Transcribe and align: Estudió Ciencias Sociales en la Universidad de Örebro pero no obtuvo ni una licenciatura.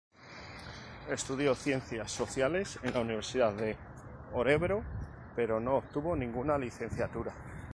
Estudió 1.11 1.53
Ciencias 1.53 2.11
Sociales 2.11 2.79
en 2.81 2.95
la 2.95 3.01
Universidad 3.01 3.53
de 3.53 3.77
Örebro 4.33 4.83
pero 5.35 5.59
no 5.59 5.75
obtuvo 5.75 6.15
ni 6.15 6.25
una 6.25 6.57
licenciatura. 6.57 7.31